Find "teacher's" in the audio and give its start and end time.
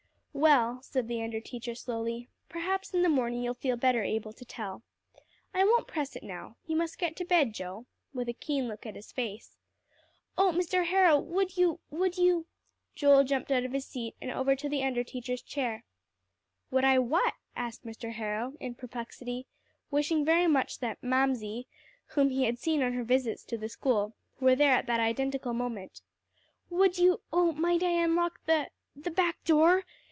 15.03-15.41